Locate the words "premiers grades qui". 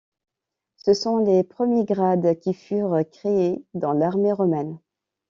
1.43-2.55